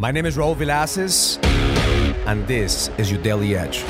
My 0.00 0.12
name 0.12 0.26
is 0.26 0.36
Raul 0.36 0.54
Villacis, 0.54 1.44
and 2.24 2.46
this 2.46 2.88
is 2.98 3.10
your 3.10 3.20
Daily 3.20 3.56
Edge. 3.56 3.82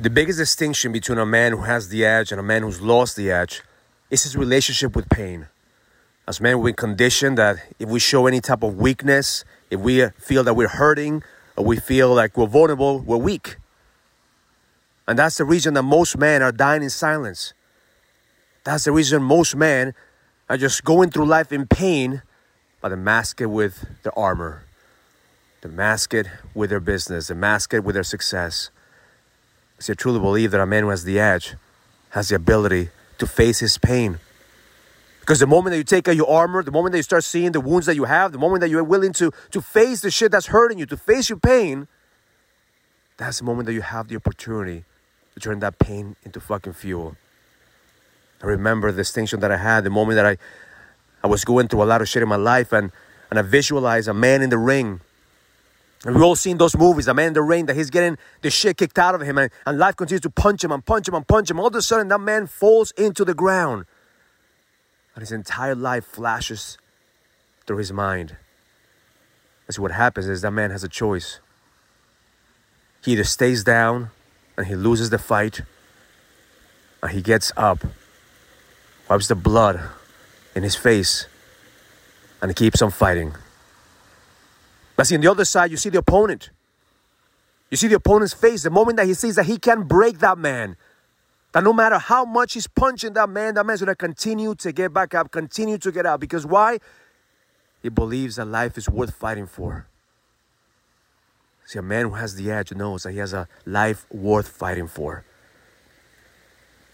The 0.00 0.10
biggest 0.10 0.40
distinction 0.40 0.90
between 0.90 1.18
a 1.18 1.24
man 1.24 1.52
who 1.52 1.62
has 1.62 1.90
the 1.90 2.04
edge 2.04 2.32
and 2.32 2.40
a 2.40 2.42
man 2.42 2.62
who's 2.62 2.80
lost 2.80 3.14
the 3.14 3.30
edge 3.30 3.62
is 4.10 4.24
his 4.24 4.36
relationship 4.36 4.96
with 4.96 5.08
pain. 5.10 5.46
As 6.26 6.40
men, 6.40 6.60
we're 6.60 6.72
conditioned 6.72 7.38
that 7.38 7.64
if 7.78 7.88
we 7.88 8.00
show 8.00 8.26
any 8.26 8.40
type 8.40 8.64
of 8.64 8.74
weakness, 8.74 9.44
if 9.70 9.78
we 9.78 10.08
feel 10.18 10.42
that 10.42 10.54
we're 10.54 10.66
hurting, 10.66 11.22
or 11.56 11.64
we 11.64 11.76
feel 11.76 12.12
like 12.12 12.36
we're 12.36 12.46
vulnerable, 12.46 12.98
we're 12.98 13.16
weak. 13.16 13.58
And 15.06 15.16
that's 15.16 15.36
the 15.36 15.44
reason 15.44 15.74
that 15.74 15.84
most 15.84 16.18
men 16.18 16.42
are 16.42 16.50
dying 16.50 16.82
in 16.82 16.90
silence. 16.90 17.54
That's 18.64 18.86
the 18.86 18.90
reason 18.90 19.22
most 19.22 19.54
men 19.54 19.94
are 20.48 20.56
just 20.56 20.84
going 20.84 21.10
through 21.10 21.26
life 21.26 21.52
in 21.52 21.66
pain, 21.66 22.22
but 22.80 22.90
they 22.90 22.96
mask 22.96 23.40
it 23.40 23.46
with 23.46 23.86
their 24.02 24.16
armor. 24.18 24.64
They 25.60 25.68
mask 25.68 26.14
it 26.14 26.26
with 26.54 26.70
their 26.70 26.80
business. 26.80 27.28
They 27.28 27.34
mask 27.34 27.74
it 27.74 27.84
with 27.84 27.94
their 27.94 28.04
success. 28.04 28.70
See, 29.78 29.92
I 29.92 29.94
truly 29.94 30.20
believe 30.20 30.50
that 30.52 30.60
a 30.60 30.66
man 30.66 30.84
who 30.84 30.88
has 30.90 31.04
the 31.04 31.18
edge 31.18 31.54
has 32.10 32.28
the 32.28 32.36
ability 32.36 32.90
to 33.18 33.26
face 33.26 33.58
his 33.60 33.78
pain. 33.78 34.18
Because 35.20 35.40
the 35.40 35.46
moment 35.46 35.72
that 35.72 35.76
you 35.76 35.84
take 35.84 36.08
out 36.08 36.16
your 36.16 36.30
armor, 36.30 36.62
the 36.62 36.70
moment 36.70 36.92
that 36.92 36.98
you 36.98 37.02
start 37.02 37.22
seeing 37.22 37.52
the 37.52 37.60
wounds 37.60 37.86
that 37.86 37.96
you 37.96 38.04
have, 38.04 38.32
the 38.32 38.38
moment 38.38 38.62
that 38.62 38.70
you're 38.70 38.82
willing 38.82 39.12
to, 39.14 39.30
to 39.50 39.60
face 39.60 40.00
the 40.00 40.10
shit 40.10 40.32
that's 40.32 40.46
hurting 40.46 40.78
you, 40.78 40.86
to 40.86 40.96
face 40.96 41.28
your 41.28 41.38
pain, 41.38 41.86
that's 43.18 43.38
the 43.38 43.44
moment 43.44 43.66
that 43.66 43.74
you 43.74 43.82
have 43.82 44.08
the 44.08 44.16
opportunity 44.16 44.84
to 45.34 45.40
turn 45.40 45.58
that 45.60 45.78
pain 45.78 46.16
into 46.24 46.40
fucking 46.40 46.72
fuel. 46.72 47.16
I 48.42 48.46
remember 48.46 48.92
the 48.92 48.98
distinction 48.98 49.40
that 49.40 49.50
I 49.50 49.56
had 49.56 49.84
the 49.84 49.90
moment 49.90 50.16
that 50.16 50.26
I, 50.26 50.36
I 51.22 51.26
was 51.26 51.44
going 51.44 51.68
through 51.68 51.82
a 51.82 51.84
lot 51.84 52.00
of 52.00 52.08
shit 52.08 52.22
in 52.22 52.28
my 52.28 52.36
life 52.36 52.72
and, 52.72 52.92
and 53.30 53.38
I 53.38 53.42
visualized 53.42 54.08
a 54.08 54.14
man 54.14 54.42
in 54.42 54.50
the 54.50 54.58
ring. 54.58 55.00
And 56.04 56.14
we've 56.14 56.22
all 56.22 56.36
seen 56.36 56.58
those 56.58 56.76
movies, 56.76 57.08
a 57.08 57.14
man 57.14 57.28
in 57.28 57.32
the 57.32 57.42
ring 57.42 57.66
that 57.66 57.74
he's 57.74 57.90
getting 57.90 58.16
the 58.42 58.50
shit 58.50 58.76
kicked 58.76 58.98
out 58.98 59.16
of 59.16 59.22
him 59.22 59.38
and, 59.38 59.50
and 59.66 59.78
life 59.78 59.96
continues 59.96 60.20
to 60.22 60.30
punch 60.30 60.62
him 60.62 60.70
and 60.70 60.84
punch 60.84 61.08
him 61.08 61.14
and 61.14 61.26
punch 61.26 61.50
him. 61.50 61.58
All 61.58 61.66
of 61.66 61.74
a 61.74 61.82
sudden, 61.82 62.06
that 62.08 62.20
man 62.20 62.46
falls 62.46 62.92
into 62.92 63.24
the 63.24 63.34
ground. 63.34 63.84
And 65.14 65.22
his 65.22 65.32
entire 65.32 65.74
life 65.74 66.04
flashes 66.04 66.78
through 67.66 67.78
his 67.78 67.92
mind. 67.92 68.36
And 69.66 69.74
so 69.74 69.82
what 69.82 69.90
happens 69.90 70.28
is 70.28 70.42
that 70.42 70.52
man 70.52 70.70
has 70.70 70.84
a 70.84 70.88
choice. 70.88 71.40
He 73.02 73.12
either 73.12 73.24
stays 73.24 73.64
down 73.64 74.10
and 74.56 74.66
he 74.66 74.74
loses 74.74 75.10
the 75.10 75.18
fight, 75.18 75.62
and 77.00 77.12
he 77.12 77.22
gets 77.22 77.52
up 77.56 77.84
wipes 79.08 79.28
the 79.28 79.34
blood 79.34 79.80
in 80.54 80.62
his 80.62 80.76
face, 80.76 81.26
and 82.42 82.54
keeps 82.54 82.82
on 82.82 82.90
fighting. 82.90 83.34
But 84.96 85.06
see, 85.06 85.14
on 85.14 85.20
the 85.20 85.30
other 85.30 85.44
side, 85.44 85.70
you 85.70 85.76
see 85.76 85.90
the 85.90 85.98
opponent. 85.98 86.50
You 87.70 87.76
see 87.76 87.88
the 87.88 87.96
opponent's 87.96 88.34
face 88.34 88.62
the 88.62 88.70
moment 88.70 88.96
that 88.96 89.06
he 89.06 89.14
sees 89.14 89.36
that 89.36 89.44
he 89.46 89.58
can 89.58 89.84
break 89.84 90.18
that 90.18 90.38
man. 90.38 90.76
That 91.52 91.64
no 91.64 91.72
matter 91.72 91.98
how 91.98 92.24
much 92.24 92.54
he's 92.54 92.66
punching 92.66 93.14
that 93.14 93.28
man, 93.28 93.54
that 93.54 93.64
man's 93.64 93.80
gonna 93.80 93.94
continue 93.94 94.54
to 94.56 94.72
get 94.72 94.92
back 94.92 95.14
up, 95.14 95.30
continue 95.30 95.78
to 95.78 95.92
get 95.92 96.06
out. 96.06 96.20
Because 96.20 96.44
why? 96.44 96.78
He 97.82 97.88
believes 97.88 98.36
that 98.36 98.46
life 98.46 98.76
is 98.76 98.88
worth 98.88 99.14
fighting 99.14 99.46
for. 99.46 99.86
See, 101.64 101.78
a 101.78 101.82
man 101.82 102.06
who 102.06 102.14
has 102.14 102.34
the 102.34 102.50
edge 102.50 102.72
knows 102.72 103.02
that 103.02 103.12
he 103.12 103.18
has 103.18 103.32
a 103.32 103.46
life 103.66 104.06
worth 104.10 104.48
fighting 104.48 104.88
for. 104.88 105.24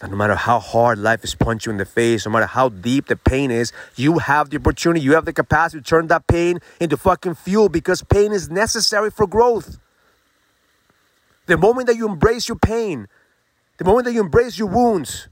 That 0.05 0.11
no 0.11 0.17
matter 0.17 0.35
how 0.35 0.59
hard 0.59 0.99
life 0.99 1.23
is 1.23 1.33
punching 1.33 1.71
you 1.71 1.73
in 1.73 1.77
the 1.79 1.85
face, 1.85 2.27
no 2.27 2.31
matter 2.31 2.45
how 2.45 2.69
deep 2.69 3.07
the 3.07 3.15
pain 3.15 3.49
is, 3.49 3.71
you 3.95 4.19
have 4.19 4.51
the 4.51 4.57
opportunity, 4.57 5.03
you 5.03 5.13
have 5.13 5.25
the 5.25 5.33
capacity 5.33 5.81
to 5.81 5.83
turn 5.83 6.05
that 6.07 6.27
pain 6.27 6.59
into 6.79 6.95
fucking 6.95 7.33
fuel 7.33 7.69
because 7.69 8.03
pain 8.03 8.31
is 8.31 8.47
necessary 8.47 9.09
for 9.09 9.25
growth. 9.25 9.79
The 11.47 11.57
moment 11.57 11.87
that 11.87 11.95
you 11.95 12.07
embrace 12.07 12.47
your 12.47 12.59
pain, 12.59 13.07
the 13.77 13.83
moment 13.83 14.05
that 14.05 14.13
you 14.13 14.21
embrace 14.21 14.59
your 14.59 14.67
wounds, 14.67 15.27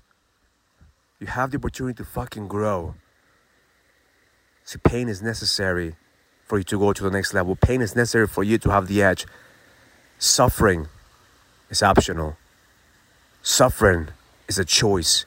you 1.20 1.28
have 1.28 1.52
the 1.52 1.58
opportunity 1.58 1.98
to 1.98 2.04
fucking 2.04 2.48
grow. 2.48 2.96
See, 4.64 4.80
pain 4.80 5.08
is 5.08 5.22
necessary 5.22 5.98
for 6.46 6.58
you 6.58 6.64
to 6.64 6.80
go 6.80 6.94
to 6.94 7.04
the 7.04 7.12
next 7.12 7.36
level. 7.36 7.56
Pain 7.56 7.84
is 7.84 7.96
necessary 7.96 8.26
for 8.26 8.44
you 8.44 8.58
to 8.58 8.72
have 8.72 8.88
the 8.88 9.04
edge. 9.04 9.28
Suffering 10.18 10.88
is 11.70 11.84
optional. 11.84 12.38
Suffering 13.44 14.08
is 14.48 14.60
a 14.60 14.66
choice. 14.66 15.26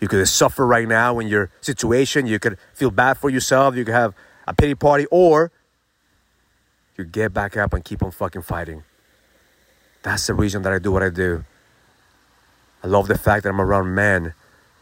You 0.00 0.08
could 0.08 0.26
suffer 0.26 0.66
right 0.66 0.88
now 0.88 1.18
in 1.18 1.28
your 1.28 1.50
situation. 1.60 2.26
You 2.26 2.38
could 2.38 2.58
feel 2.72 2.90
bad 2.90 3.18
for 3.18 3.28
yourself. 3.28 3.76
You 3.76 3.84
could 3.84 3.94
have 3.94 4.14
a 4.46 4.54
pity 4.54 4.74
party, 4.74 5.06
or 5.10 5.52
you 6.96 7.04
get 7.04 7.32
back 7.32 7.56
up 7.56 7.72
and 7.74 7.84
keep 7.84 8.02
on 8.02 8.10
fucking 8.10 8.42
fighting. 8.42 8.82
That's 10.02 10.26
the 10.26 10.34
reason 10.34 10.62
that 10.62 10.72
I 10.72 10.78
do 10.78 10.90
what 10.90 11.02
I 11.02 11.10
do. 11.10 11.44
I 12.82 12.86
love 12.86 13.08
the 13.08 13.18
fact 13.18 13.42
that 13.42 13.50
I'm 13.50 13.60
around 13.60 13.94
men 13.94 14.32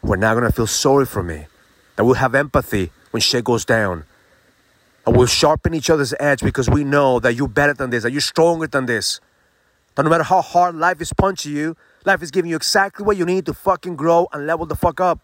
who 0.02 0.12
are 0.12 0.16
not 0.16 0.34
gonna 0.34 0.52
feel 0.52 0.68
sorry 0.68 1.06
for 1.06 1.22
me, 1.22 1.46
that 1.96 2.04
will 2.04 2.14
have 2.14 2.34
empathy 2.34 2.92
when 3.10 3.20
shit 3.20 3.44
goes 3.44 3.64
down. 3.64 4.04
And 5.04 5.16
we'll 5.16 5.26
sharpen 5.26 5.74
each 5.74 5.90
other's 5.90 6.14
edge 6.20 6.40
because 6.42 6.70
we 6.70 6.84
know 6.84 7.18
that 7.18 7.34
you're 7.34 7.48
better 7.48 7.74
than 7.74 7.90
this, 7.90 8.04
that 8.04 8.12
you're 8.12 8.20
stronger 8.20 8.66
than 8.66 8.86
this. 8.86 9.20
That 9.94 10.04
no 10.04 10.10
matter 10.10 10.22
how 10.22 10.42
hard 10.42 10.76
life 10.76 11.00
is 11.00 11.12
punching 11.12 11.52
you, 11.52 11.76
Life 12.04 12.22
is 12.22 12.30
giving 12.30 12.50
you 12.50 12.56
exactly 12.56 13.04
what 13.04 13.16
you 13.16 13.24
need 13.24 13.46
to 13.46 13.54
fucking 13.54 13.96
grow 13.96 14.28
and 14.32 14.46
level 14.46 14.66
the 14.66 14.76
fuck 14.76 15.00
up. 15.00 15.20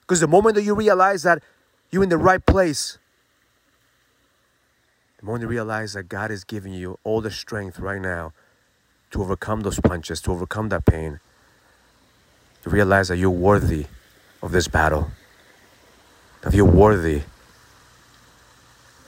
Because 0.00 0.20
the 0.20 0.28
moment 0.28 0.54
that 0.56 0.62
you 0.62 0.74
realize 0.74 1.22
that 1.22 1.42
you're 1.90 2.02
in 2.02 2.08
the 2.08 2.18
right 2.18 2.44
place, 2.44 2.98
the 5.18 5.26
moment 5.26 5.42
you 5.42 5.48
realize 5.48 5.92
that 5.94 6.04
God 6.04 6.30
is 6.30 6.44
giving 6.44 6.72
you 6.72 6.98
all 7.04 7.20
the 7.20 7.30
strength 7.30 7.78
right 7.78 8.00
now 8.00 8.32
to 9.10 9.22
overcome 9.22 9.60
those 9.60 9.78
punches, 9.80 10.20
to 10.22 10.32
overcome 10.32 10.68
that 10.70 10.84
pain, 10.84 11.20
you 12.64 12.72
realize 12.72 13.08
that 13.08 13.16
you're 13.16 13.30
worthy 13.30 13.86
of 14.42 14.52
this 14.52 14.68
battle, 14.68 15.10
that 16.42 16.54
you're 16.54 16.64
worthy 16.64 17.22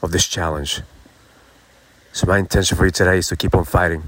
of 0.02 0.12
this 0.12 0.26
challenge. 0.26 0.82
So, 2.12 2.26
my 2.26 2.38
intention 2.38 2.76
for 2.76 2.84
you 2.84 2.92
today 2.92 3.18
is 3.18 3.28
to 3.28 3.36
keep 3.36 3.54
on 3.54 3.64
fighting. 3.64 4.04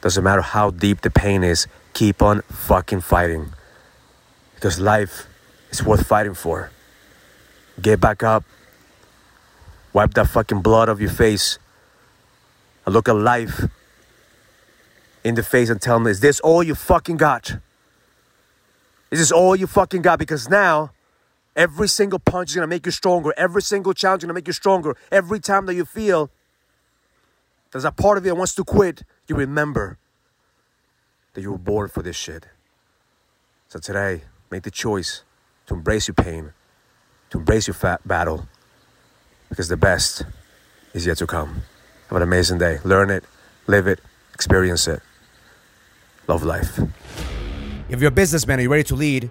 Doesn't 0.00 0.24
matter 0.24 0.40
how 0.40 0.70
deep 0.70 1.02
the 1.02 1.10
pain 1.10 1.44
is, 1.44 1.66
keep 1.92 2.22
on 2.22 2.42
fucking 2.42 3.02
fighting. 3.02 3.52
Because 4.54 4.80
life 4.80 5.26
is 5.70 5.84
worth 5.84 6.06
fighting 6.06 6.34
for. 6.34 6.70
Get 7.80 8.00
back 8.00 8.22
up. 8.22 8.44
Wipe 9.92 10.14
that 10.14 10.28
fucking 10.28 10.62
blood 10.62 10.88
off 10.88 11.00
your 11.00 11.10
face. 11.10 11.58
And 12.86 12.94
look 12.94 13.08
at 13.08 13.16
life 13.16 13.64
in 15.24 15.34
the 15.34 15.42
face 15.42 15.68
and 15.68 15.80
tell 15.80 15.98
them, 15.98 16.06
is 16.06 16.20
this 16.20 16.40
all 16.40 16.62
you 16.62 16.74
fucking 16.74 17.16
got? 17.16 17.56
Is 19.10 19.18
this 19.18 19.32
all 19.32 19.56
you 19.56 19.66
fucking 19.66 20.02
got? 20.02 20.18
Because 20.18 20.48
now, 20.48 20.92
every 21.56 21.88
single 21.88 22.18
punch 22.18 22.50
is 22.50 22.54
gonna 22.54 22.66
make 22.66 22.86
you 22.86 22.92
stronger. 22.92 23.34
Every 23.36 23.60
single 23.60 23.92
challenge 23.92 24.22
is 24.22 24.24
gonna 24.26 24.34
make 24.34 24.46
you 24.46 24.52
stronger. 24.52 24.96
Every 25.10 25.40
time 25.40 25.66
that 25.66 25.74
you 25.74 25.84
feel 25.84 26.30
there's 27.72 27.84
a 27.84 27.92
part 27.92 28.18
of 28.18 28.24
you 28.24 28.30
that 28.30 28.36
wants 28.36 28.54
to 28.56 28.64
quit, 28.64 29.02
you 29.30 29.36
remember 29.36 29.96
that 31.32 31.40
you 31.40 31.52
were 31.52 31.58
born 31.58 31.88
for 31.88 32.02
this 32.02 32.16
shit. 32.16 32.46
So 33.68 33.78
today, 33.78 34.22
make 34.50 34.64
the 34.64 34.70
choice 34.70 35.22
to 35.66 35.74
embrace 35.74 36.08
your 36.08 36.16
pain, 36.16 36.52
to 37.30 37.38
embrace 37.38 37.68
your 37.68 37.74
fat 37.74 38.06
battle, 38.06 38.48
because 39.48 39.68
the 39.68 39.76
best 39.76 40.24
is 40.92 41.06
yet 41.06 41.18
to 41.18 41.26
come. 41.26 41.62
Have 42.08 42.16
an 42.16 42.22
amazing 42.22 42.58
day. 42.58 42.80
Learn 42.84 43.08
it, 43.08 43.24
live 43.68 43.86
it, 43.86 44.00
experience 44.34 44.88
it. 44.88 45.00
Love 46.26 46.42
life. 46.42 46.80
If 47.88 48.00
you're 48.00 48.08
a 48.08 48.12
businessman, 48.12 48.58
are 48.58 48.62
you 48.62 48.68
ready 48.68 48.84
to 48.84 48.96
lead? 48.96 49.30